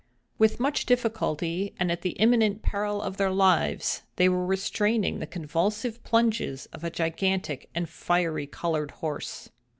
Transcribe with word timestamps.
With 0.39 0.59
much 0.59 0.87
difficulty, 0.87 1.75
and 1.77 1.91
at 1.91 2.01
the 2.01 2.13
imminent 2.17 2.63
peril 2.63 3.03
of 3.03 3.17
their 3.17 3.29
lives, 3.29 4.01
they 4.15 4.27
were 4.27 4.43
restraining 4.47 5.19
the 5.19 5.27
convulsive 5.27 6.03
plunges 6.03 6.65
of 6.73 6.83
a 6.83 6.89
gigantic 6.89 7.69
and 7.75 7.87
fiery 7.87 8.47
colored 8.47 8.89
horse. 9.05 9.51